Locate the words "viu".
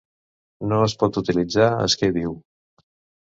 2.17-2.33